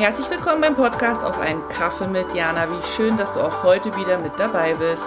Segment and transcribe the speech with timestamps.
[0.00, 2.70] Herzlich willkommen beim Podcast auf einen Kaffee mit Jana.
[2.70, 5.02] Wie schön, dass du auch heute wieder mit dabei bist.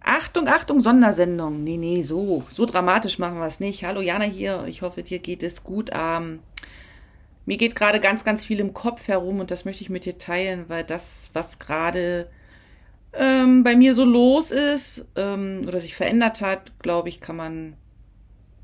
[0.00, 1.62] Achtung, Achtung, Sondersendung.
[1.62, 3.84] Nee, nee, so, so dramatisch machen wir es nicht.
[3.84, 4.64] Hallo Jana hier.
[4.66, 5.90] Ich hoffe, dir geht es gut.
[5.92, 6.38] Ähm,
[7.44, 10.16] mir geht gerade ganz, ganz viel im Kopf herum und das möchte ich mit dir
[10.16, 12.30] teilen, weil das, was gerade
[13.12, 17.76] ähm, bei mir so los ist ähm, oder sich verändert hat, glaube ich, kann man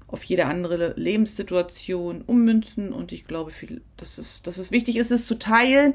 [0.08, 5.10] auf jede andere Lebenssituation ummünzen und ich glaube, viel, dass, es, dass es wichtig ist,
[5.10, 5.94] es zu teilen,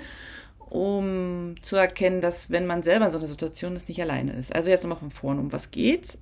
[0.70, 4.56] um zu erkennen, dass wenn man selber in so einer Situation ist, nicht alleine ist.
[4.56, 6.18] Also jetzt nochmal von vorne, um was geht's?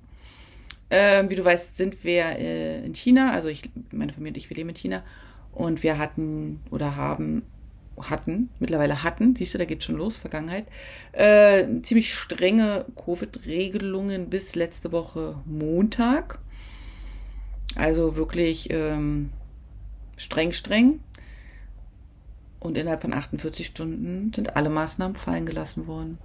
[0.90, 4.50] Ähm, wie du weißt, sind wir äh, in China, also ich, meine Familie und ich,
[4.50, 5.04] wir leben in China
[5.52, 7.42] und wir hatten oder haben
[8.08, 10.66] hatten, mittlerweile hatten, siehst du, da geht schon los, Vergangenheit,
[11.12, 16.38] äh, ziemlich strenge Covid-Regelungen bis letzte Woche Montag.
[17.76, 19.30] Also wirklich ähm,
[20.16, 21.00] streng, streng.
[22.58, 26.18] Und innerhalb von 48 Stunden sind alle Maßnahmen fallen gelassen worden.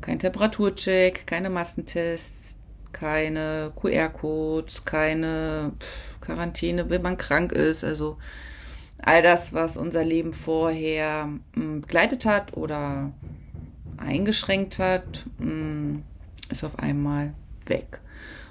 [0.00, 2.56] Kein Temperaturcheck, keine Massentests,
[2.92, 7.82] keine QR-Codes, keine Pff, Quarantäne, wenn man krank ist.
[7.82, 8.16] Also
[9.02, 13.12] all das, was unser Leben vorher mh, hm, begleitet hat oder
[13.96, 16.02] eingeschränkt hat, mh, hm,
[16.50, 17.34] ist auf einmal
[17.66, 18.00] weg.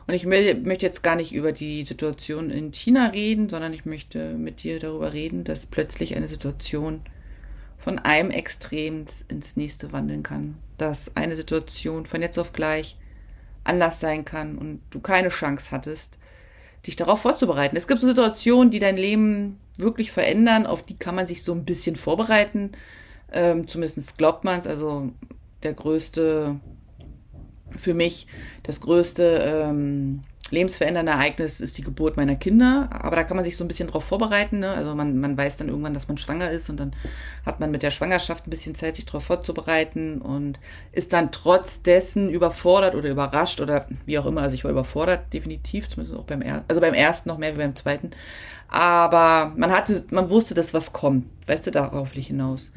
[0.08, 4.34] Und ich möchte jetzt gar nicht über die Situation in China reden, sondern ich möchte
[4.36, 7.02] mit dir darüber reden, dass plötzlich eine Situation
[7.78, 10.56] von einem Extrem ins nächste wandeln kann.
[10.78, 12.98] Dass eine Situation von jetzt auf gleich
[13.66, 16.18] anders sein kann und du keine Chance hattest,
[16.86, 17.76] dich darauf vorzubereiten.
[17.76, 21.52] Es gibt so Situationen, die dein Leben wirklich verändern, auf die kann man sich so
[21.52, 22.72] ein bisschen vorbereiten.
[23.34, 24.68] Ähm, zumindest glaubt man es.
[24.68, 25.10] Also
[25.64, 26.62] der größte
[27.76, 28.28] für mich
[28.64, 32.90] das größte ähm, lebensverändernde Ereignis ist die Geburt meiner Kinder.
[32.92, 34.60] Aber da kann man sich so ein bisschen drauf vorbereiten.
[34.60, 34.70] Ne?
[34.72, 36.94] Also man, man weiß dann irgendwann, dass man schwanger ist und dann
[37.46, 40.60] hat man mit der Schwangerschaft ein bisschen Zeit, sich darauf vorzubereiten und
[40.92, 44.42] ist dann trotz dessen überfordert oder überrascht oder wie auch immer.
[44.42, 47.60] Also ich war überfordert, definitiv, zumindest auch beim ersten, also beim ersten noch mehr wie
[47.60, 48.12] beim zweiten.
[48.70, 51.26] Aber man hatte, man wusste, dass was kommt.
[51.48, 52.72] Weißt du, darauf hinaus.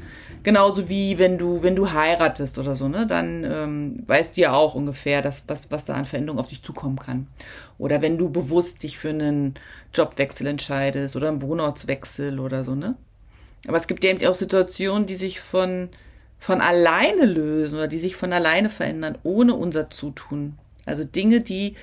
[0.45, 4.53] Genauso wie wenn du, wenn du heiratest oder so, ne, dann ähm, weißt du ja
[4.53, 7.27] auch ungefähr, dass, was, was da an Veränderungen auf dich zukommen kann.
[7.79, 9.55] Oder wenn du bewusst dich für einen
[9.93, 12.97] Jobwechsel entscheidest oder einen Wohnortswechsel oder so, ne?
[13.67, 15.91] Aber es gibt ja eben auch Situationen, die sich von,
[16.39, 20.57] von alleine lösen oder die sich von alleine verändern, ohne unser Zutun.
[20.87, 21.75] Also Dinge, die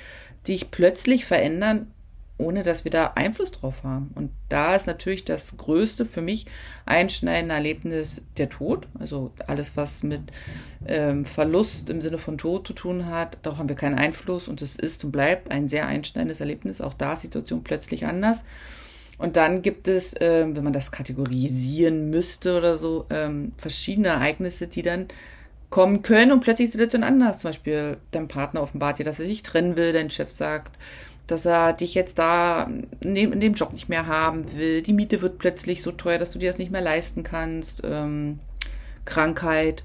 [0.47, 1.91] dich plötzlich verändern,
[2.37, 4.11] ohne dass wir da Einfluss drauf haben.
[4.15, 6.45] Und da ist natürlich das größte für mich
[6.85, 8.87] einschneidende Erlebnis der Tod.
[8.99, 10.21] Also alles, was mit
[10.85, 14.61] ähm, Verlust im Sinne von Tod zu tun hat, darauf haben wir keinen Einfluss und
[14.61, 16.79] es ist und bleibt ein sehr einschneidendes Erlebnis.
[16.79, 18.43] Auch da ist die Situation plötzlich anders.
[19.17, 24.67] Und dann gibt es, ähm, wenn man das kategorisieren müsste oder so, ähm, verschiedene Ereignisse,
[24.67, 25.07] die dann
[25.69, 27.39] kommen können und plötzlich ist die Situation anders.
[27.39, 30.77] Zum Beispiel dein Partner offenbart dir, dass er sich trennen will, dein Chef sagt,
[31.27, 32.69] dass er dich jetzt da
[33.01, 34.81] in dem Job nicht mehr haben will.
[34.81, 37.81] Die Miete wird plötzlich so teuer, dass du dir das nicht mehr leisten kannst.
[37.83, 38.39] Ähm,
[39.05, 39.83] Krankheit.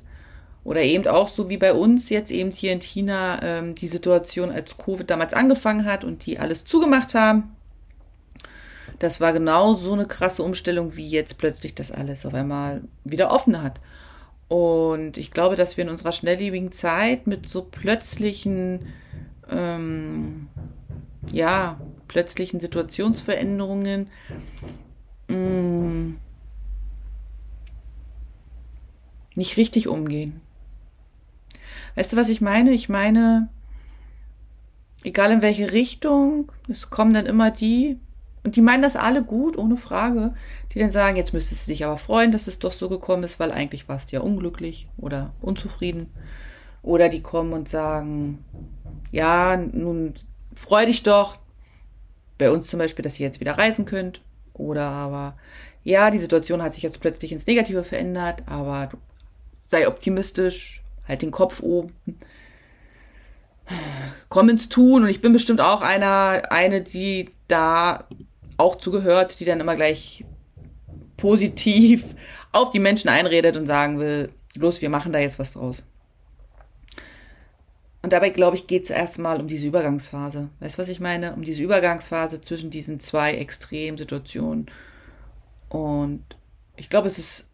[0.64, 4.50] Oder eben auch so wie bei uns jetzt eben hier in China ähm, die Situation,
[4.50, 7.56] als Covid damals angefangen hat und die alles zugemacht haben.
[9.00, 13.32] Das war genau so eine krasse Umstellung, wie jetzt plötzlich das alles auf einmal wieder
[13.32, 13.80] offen hat.
[14.46, 18.86] Und ich glaube, dass wir in unserer schnelllebigen Zeit mit so plötzlichen
[19.50, 20.48] ähm,
[21.30, 24.08] ja, plötzlichen Situationsveränderungen
[25.28, 26.18] mh, mm,
[29.34, 30.40] nicht richtig umgehen.
[31.94, 32.72] Weißt du, was ich meine?
[32.72, 33.48] Ich meine,
[35.04, 37.98] egal in welche Richtung, es kommen dann immer die,
[38.44, 40.34] und die meinen das alle gut, ohne Frage,
[40.72, 43.38] die dann sagen, jetzt müsstest du dich aber freuen, dass es doch so gekommen ist,
[43.38, 46.08] weil eigentlich warst du ja unglücklich oder unzufrieden.
[46.82, 48.44] Oder die kommen und sagen,
[49.12, 50.14] ja, nun
[50.54, 51.38] freu dich doch.
[52.38, 54.22] Bei uns zum Beispiel, dass ihr jetzt wieder reisen könnt.
[54.54, 55.36] Oder aber,
[55.84, 58.90] ja, die Situation hat sich jetzt plötzlich ins Negative verändert, aber
[59.56, 61.94] sei optimistisch, halt den Kopf oben.
[64.28, 68.06] Komm ins Tun und ich bin bestimmt auch einer, eine, die da
[68.56, 70.24] auch zugehört, die dann immer gleich
[71.16, 72.04] positiv
[72.52, 75.82] auf die Menschen einredet und sagen will, los, wir machen da jetzt was draus.
[78.02, 80.50] Und dabei, glaube ich, geht es erstmal um diese Übergangsphase.
[80.58, 81.34] Weißt du, was ich meine?
[81.34, 84.66] Um diese Übergangsphase zwischen diesen zwei Extremsituationen.
[85.68, 86.24] Und
[86.76, 87.50] ich glaube, es ist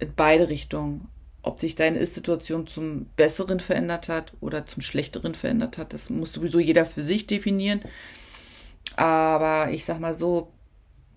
[0.00, 1.08] in beide Richtungen.
[1.42, 6.32] Ob sich deine Ist-Situation zum Besseren verändert hat oder zum Schlechteren verändert hat, das muss
[6.32, 7.80] sowieso jeder für sich definieren.
[8.96, 10.48] Aber ich sag mal so,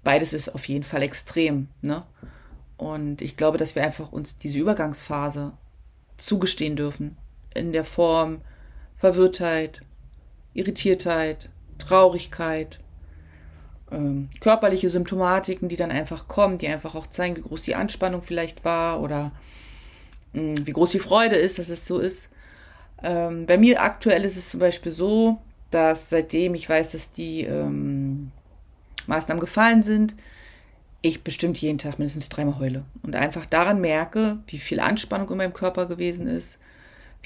[0.04, 2.04] beides ist auf jeden Fall extrem, ne?
[2.76, 5.54] Und ich glaube, dass wir einfach uns diese Übergangsphase
[6.18, 7.18] zugestehen dürfen.
[7.58, 8.42] In der Form
[8.98, 9.82] Verwirrtheit,
[10.54, 12.80] Irritiertheit, Traurigkeit,
[13.92, 18.22] ähm, körperliche Symptomatiken, die dann einfach kommen, die einfach auch zeigen, wie groß die Anspannung
[18.22, 19.32] vielleicht war oder
[20.34, 22.30] mh, hm, wie groß die Freude ist, dass es so ist.
[23.04, 25.38] Ähm, bei mir aktuell ist es zum Beispiel so,
[25.72, 28.32] dass seitdem ich weiß, dass die ähm,
[29.06, 30.16] Maßnahmen gefallen sind,
[31.02, 35.38] ich bestimmt jeden Tag mindestens dreimal heule und einfach daran merke, wie viel Anspannung in
[35.38, 36.58] meinem Körper gewesen ist,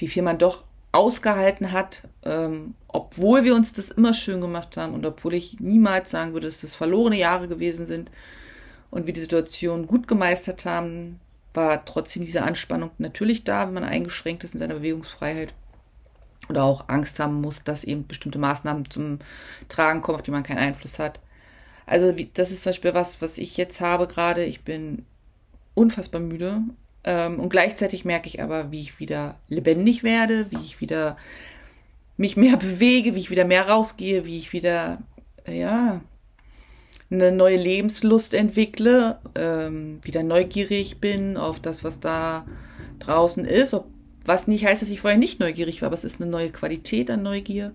[0.02, 4.94] wie viel man doch ausgehalten hat, ähm, obwohl wir uns das immer schön gemacht haben
[4.94, 8.10] und obwohl ich niemals sagen würde, dass das verlorene Jahre gewesen sind
[8.90, 11.20] und wir die Situation gut gemeistert haben,
[11.54, 15.54] war trotzdem diese Anspannung natürlich da, wenn man eingeschränkt ist in seiner Bewegungsfreiheit
[16.48, 19.20] oder auch Angst haben muss, dass eben bestimmte Maßnahmen zum
[19.68, 21.20] Tragen kommen, auf die man keinen Einfluss hat.
[21.86, 24.44] Also das ist zum Beispiel was, was ich jetzt habe gerade.
[24.44, 25.06] Ich bin
[25.74, 26.62] unfassbar müde
[27.40, 31.16] und gleichzeitig merke ich aber, wie ich wieder lebendig werde, wie ich wieder
[32.16, 34.98] mich mehr bewege, wie ich wieder mehr rausgehe, wie ich wieder,
[35.46, 36.00] ja,
[37.10, 42.46] eine neue Lebenslust entwickle, ähm, wieder neugierig bin auf das, was da
[43.00, 43.74] draußen ist.
[43.74, 43.86] Ob,
[44.24, 47.10] was nicht heißt, dass ich vorher nicht neugierig war, aber es ist eine neue Qualität
[47.10, 47.72] an Neugier.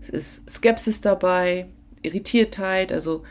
[0.00, 1.66] Es ist Skepsis dabei,
[2.02, 2.92] Irritiertheit.
[2.92, 3.24] Also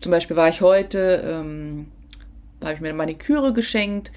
[0.00, 1.86] zum Beispiel war ich heute, ähm,
[2.60, 4.12] da habe ich mir eine Maniküre geschenkt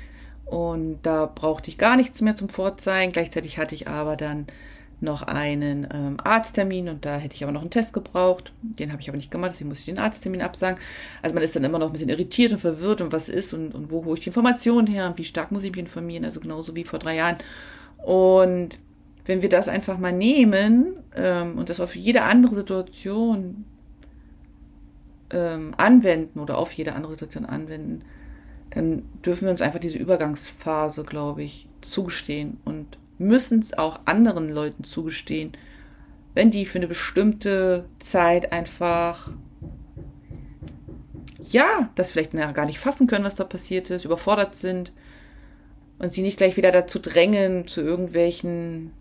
[0.51, 3.13] und da brauchte ich gar nichts mehr zum Vorzeigen.
[3.13, 4.47] Gleichzeitig hatte ich aber dann
[4.99, 8.51] noch einen ähm, Arzttermin und da hätte ich aber noch einen Test gebraucht.
[8.61, 10.77] Den habe ich aber nicht gemacht, deswegen musste ich den Arzttermin absagen.
[11.21, 13.73] Also man ist dann immer noch ein bisschen irritiert und verwirrt und was ist und,
[13.73, 16.41] und wo hole ich die Informationen her und wie stark muss ich mich informieren, also
[16.41, 17.37] genauso wie vor drei Jahren.
[18.03, 18.77] Und
[19.25, 23.63] wenn wir das einfach mal nehmen ähm, und das auf jede andere Situation
[25.29, 28.03] ähm, anwenden oder auf jede andere Situation anwenden,
[28.71, 34.49] dann dürfen wir uns einfach diese Übergangsphase, glaube ich, zugestehen und müssen es auch anderen
[34.49, 35.51] Leuten zugestehen,
[36.33, 39.31] wenn die für eine bestimmte Zeit einfach
[41.41, 44.93] ja, das vielleicht gar nicht fassen können, was da passiert ist, überfordert sind
[45.99, 48.91] und sie nicht gleich wieder dazu drängen zu irgendwelchen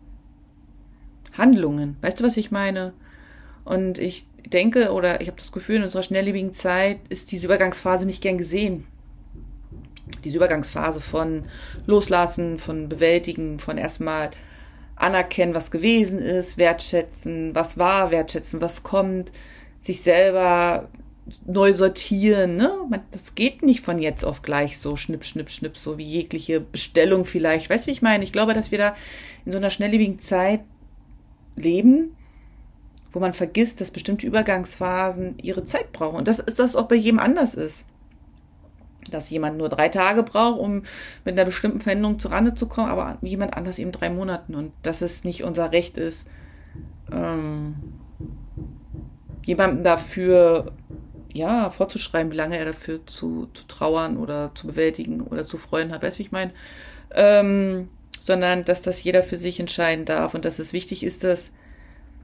[1.37, 1.97] Handlungen.
[2.01, 2.93] Weißt du, was ich meine?
[3.65, 8.07] Und ich denke oder ich habe das Gefühl, in unserer schnelllebigen Zeit ist diese Übergangsphase
[8.07, 8.87] nicht gern gesehen
[10.25, 11.45] diese Übergangsphase von
[11.87, 14.31] Loslassen, von Bewältigen, von erstmal
[14.97, 19.33] anerkennen, was gewesen ist, wertschätzen, was war, wertschätzen, was kommt,
[19.79, 20.89] sich selber
[21.47, 22.73] neu sortieren, ne?
[23.13, 27.25] Das geht nicht von jetzt auf gleich so schnipp, schnipp, schnipp, so wie jegliche Bestellung
[27.25, 27.71] vielleicht.
[27.71, 28.25] Weißt du, wie ich meine?
[28.25, 28.97] Ich glaube, dass wir da
[29.45, 30.61] in so einer schnelllebigen Zeit
[31.57, 32.17] leben,
[33.13, 36.17] wo man vergisst, dass bestimmte Übergangsphasen ihre Zeit brauchen.
[36.17, 37.87] Und das ist das auch bei jedem anders ist
[39.11, 40.83] dass jemand nur drei Tage braucht, um
[41.25, 44.55] mit einer bestimmten Veränderung zurande zu kommen, aber jemand anders eben drei Monaten.
[44.55, 46.29] Und dass es nicht unser Recht ist,
[47.13, 47.75] ähm,
[49.45, 50.73] jemanden dafür
[51.33, 55.93] ja vorzuschreiben, wie lange er dafür zu, zu trauern oder zu bewältigen oder zu freuen
[55.93, 56.53] hat, weißt du, wie ich meine?
[57.13, 57.89] Ähm,
[58.21, 60.35] sondern dass das jeder für sich entscheiden darf.
[60.35, 61.51] Und dass es wichtig ist, dass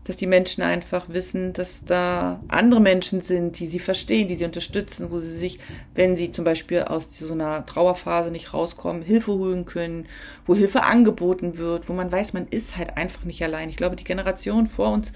[0.06, 4.44] dass die Menschen einfach wissen, dass da andere Menschen sind, die sie verstehen, die sie
[4.44, 5.58] unterstützen, wo sie sich,
[5.96, 10.06] wenn sie zum Beispiel aus so einer Trauerphase nicht rauskommen, Hilfe holen können,
[10.46, 13.68] wo Hilfe angeboten wird, wo man weiß, man ist halt einfach nicht allein.
[13.68, 15.12] Ich glaube, die Generation vor uns,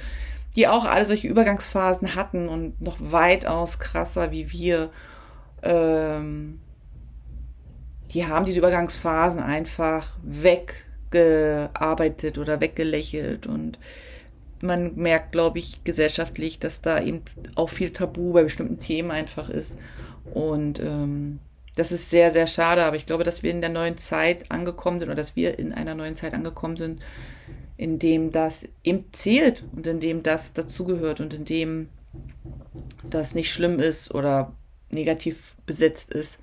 [0.57, 4.91] die auch alle solche Übergangsphasen hatten und noch weitaus krasser wie wir,
[5.62, 6.59] ähm,
[8.12, 13.79] die haben diese Übergangsphasen einfach weggearbeitet oder weggelächelt und
[14.62, 17.23] man merkt, glaube ich, gesellschaftlich, dass da eben
[17.55, 19.76] auch viel Tabu bei bestimmten Themen einfach ist.
[20.33, 21.40] Und ähm,
[21.76, 22.85] das ist sehr, sehr schade.
[22.85, 25.73] Aber ich glaube, dass wir in der neuen Zeit angekommen sind oder dass wir in
[25.73, 27.00] einer neuen Zeit angekommen sind,
[27.76, 31.88] in dem das eben zählt und in dem das dazugehört und in dem
[33.09, 34.52] das nicht schlimm ist oder
[34.90, 36.38] negativ besetzt ist,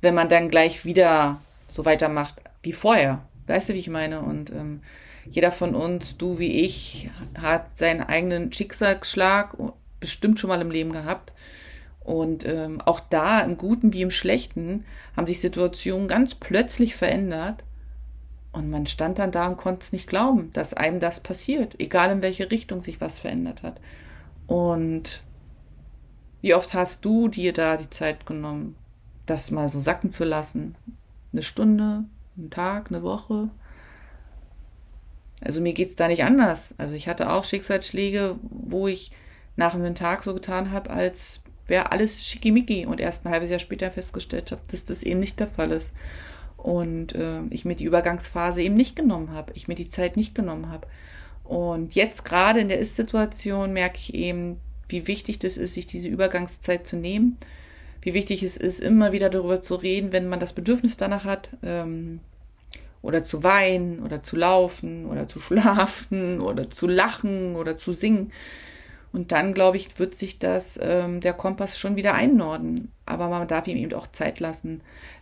[0.00, 3.24] wenn man dann gleich wieder so weitermacht wie vorher.
[3.46, 4.20] Weißt du, wie ich meine?
[4.20, 4.82] Und ähm,
[5.30, 7.10] jeder von uns, du wie ich,
[7.40, 9.56] hat seinen eigenen Schicksalsschlag
[10.00, 11.32] bestimmt schon mal im Leben gehabt.
[12.00, 14.84] Und ähm, auch da, im Guten wie im Schlechten,
[15.16, 17.62] haben sich Situationen ganz plötzlich verändert.
[18.50, 22.10] Und man stand dann da und konnte es nicht glauben, dass einem das passiert, egal
[22.10, 23.80] in welche Richtung sich was verändert hat.
[24.46, 25.22] Und
[26.42, 28.76] wie oft hast du dir da die Zeit genommen,
[29.24, 30.74] das mal so sacken zu lassen?
[31.32, 32.04] Eine Stunde,
[32.36, 33.48] einen Tag, eine Woche?
[35.44, 36.74] Also mir geht's da nicht anders.
[36.78, 39.10] Also ich hatte auch Schicksalsschläge, wo ich
[39.56, 43.58] nach einem Tag so getan habe, als wäre alles schickimicki und erst ein halbes Jahr
[43.58, 45.92] später festgestellt habe, dass das eben nicht der Fall ist.
[46.56, 50.34] Und äh, ich mir die Übergangsphase eben nicht genommen habe, ich mir die Zeit nicht
[50.34, 50.86] genommen habe.
[51.44, 54.58] Und jetzt gerade in der Ist-Situation merke ich eben,
[54.88, 57.36] wie wichtig das ist, sich diese Übergangszeit zu nehmen,
[58.00, 61.50] wie wichtig es ist, immer wieder darüber zu reden, wenn man das Bedürfnis danach hat,
[61.62, 62.20] ähm,
[63.02, 68.32] oder zu weinen oder zu laufen oder zu schlafen oder zu lachen oder zu singen.
[69.12, 72.90] Und dann, glaube ich, wird sich das, ähm, der Kompass schon wieder einnorden.
[73.04, 74.80] Aber man darf ihm eben auch Zeit lassen,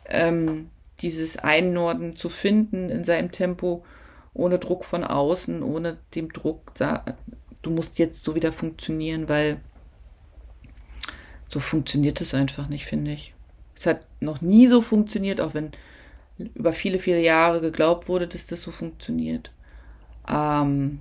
[0.09, 0.71] ähm,
[1.01, 3.85] dieses Einnorden zu finden in seinem Tempo,
[4.33, 6.73] ohne Druck von außen, ohne dem Druck,
[7.63, 9.61] du musst jetzt so wieder funktionieren, weil
[11.49, 13.35] so funktioniert es einfach nicht, finde ich.
[13.75, 15.73] Es hat noch nie so funktioniert, auch wenn
[16.55, 19.53] über viele, viele Jahre geglaubt wurde, dass das so funktioniert.
[20.29, 21.01] Ähm,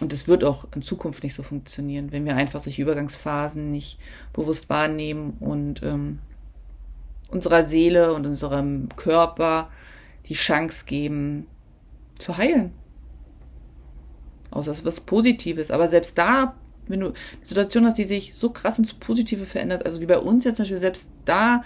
[0.00, 3.98] und es wird auch in Zukunft nicht so funktionieren, wenn wir einfach solche Übergangsphasen nicht
[4.32, 6.20] bewusst wahrnehmen und ähm,
[7.28, 9.70] unserer Seele und unserem Körper
[10.26, 11.46] die Chance geben,
[12.18, 12.72] zu heilen.
[14.50, 15.70] Außer es ist was Positives.
[15.70, 16.54] Aber selbst da,
[16.86, 20.18] wenn du eine Situation hast, die sich so krass ins Positive verändert, also wie bei
[20.18, 21.62] uns jetzt zum Beispiel, selbst da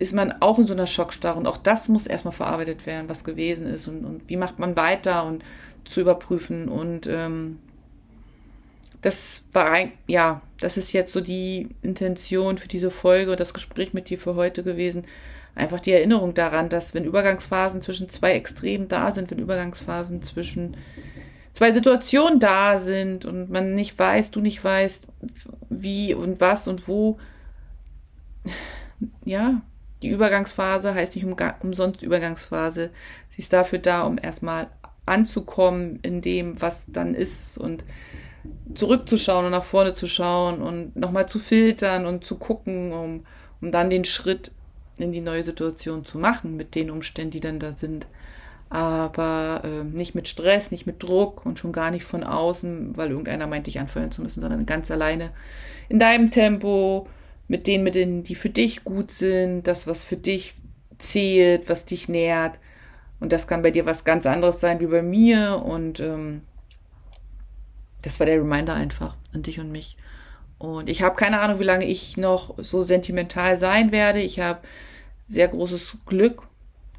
[0.00, 3.22] ist man auch in so einer Schockstarre und auch das muss erstmal verarbeitet werden, was
[3.22, 5.44] gewesen ist und, und wie macht man weiter und
[5.84, 7.58] zu überprüfen und ähm,
[9.02, 13.54] das war ein, ja, das ist jetzt so die Intention für diese Folge und das
[13.54, 15.04] Gespräch mit dir für heute gewesen.
[15.54, 20.76] Einfach die Erinnerung daran, dass wenn Übergangsphasen zwischen zwei Extremen da sind, wenn Übergangsphasen zwischen
[21.52, 25.06] zwei Situationen da sind und man nicht weiß, du nicht weißt,
[25.70, 27.18] wie und was und wo,
[29.24, 29.62] ja,
[30.02, 31.26] die Übergangsphase heißt nicht
[31.60, 32.90] umsonst Übergangsphase.
[33.30, 34.68] Sie ist dafür da, um erstmal
[35.06, 37.84] anzukommen in dem, was dann ist und
[38.74, 43.26] zurückzuschauen und nach vorne zu schauen und nochmal zu filtern und zu gucken, um,
[43.60, 44.50] um dann den Schritt
[44.98, 48.06] in die neue Situation zu machen mit den Umständen, die dann da sind.
[48.70, 53.10] Aber äh, nicht mit Stress, nicht mit Druck und schon gar nicht von außen, weil
[53.10, 55.30] irgendeiner meint, dich anfeuern zu müssen, sondern ganz alleine
[55.88, 57.08] in deinem Tempo,
[57.50, 60.54] mit den Mitteln, die für dich gut sind, das, was für dich
[60.98, 62.60] zählt, was dich nährt.
[63.18, 65.60] Und das kann bei dir was ganz anderes sein wie bei mir.
[65.64, 66.42] Und ähm,
[68.02, 69.96] das war der Reminder einfach an dich und mich.
[70.58, 74.20] Und ich habe keine Ahnung, wie lange ich noch so sentimental sein werde.
[74.20, 74.60] Ich habe
[75.26, 76.46] sehr großes Glück.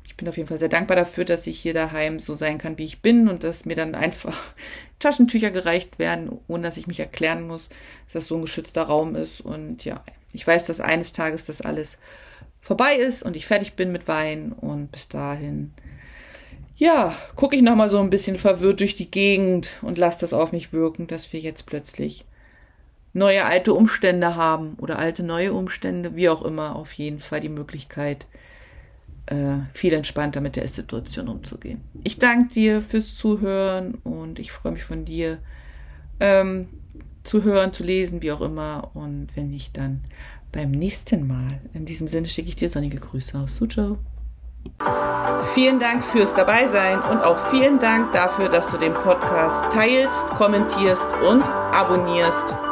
[0.06, 2.78] Ich bin auf jeden Fall sehr dankbar dafür, dass ich hier daheim so sein kann,
[2.78, 4.38] wie ich bin und dass mir dann einfach
[5.00, 7.70] Taschentücher gereicht werden, ohne dass ich mich erklären muss,
[8.08, 9.40] dass das so ein geschützter Raum ist.
[9.40, 11.98] Und ja, ich weiß, dass eines Tages das alles
[12.62, 15.74] vorbei ist und ich fertig bin mit Wein und bis dahin,
[16.78, 20.52] ja, gucke ich nochmal so ein bisschen verwirrt durch die Gegend und lasse das auf
[20.52, 22.26] mich wirken, dass wir jetzt plötzlich
[23.14, 27.50] neue alte Umstände haben oder alte neue Umstände, wie auch immer, auf jeden Fall die
[27.50, 28.26] Möglichkeit,
[29.28, 31.82] äh, viel entspannter mit der Situation umzugehen.
[32.04, 35.40] Ich danke dir fürs Zuhören und ich freue mich von dir.
[36.20, 36.70] Ähm,
[37.24, 38.92] zu hören, zu lesen, wie auch immer.
[38.94, 40.02] Und wenn nicht, dann
[40.52, 41.62] beim nächsten Mal.
[41.74, 43.98] In diesem Sinne schicke ich dir sonnige Grüße aus Suzhou.
[45.54, 51.08] Vielen Dank fürs Dabeisein und auch vielen Dank dafür, dass du den Podcast teilst, kommentierst
[51.28, 52.71] und abonnierst.